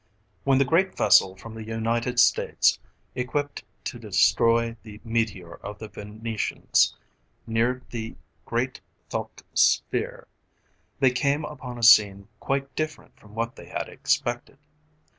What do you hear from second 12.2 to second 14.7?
quite different from what they had expected.